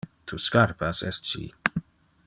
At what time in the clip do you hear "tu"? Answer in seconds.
0.31-0.39